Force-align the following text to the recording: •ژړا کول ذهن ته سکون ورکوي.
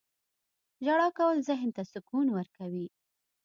•ژړا 0.85 1.07
کول 1.17 1.37
ذهن 1.49 1.69
ته 1.75 1.83
سکون 1.91 2.25
ورکوي. 2.33 2.87